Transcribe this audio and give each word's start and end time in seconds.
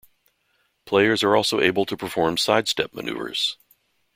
Players 0.87 1.21
are 1.21 1.35
also 1.35 1.59
able 1.59 1.85
to 1.85 1.95
perform 1.95 2.35
sidestep 2.35 2.91
maneuvers. 2.95 3.59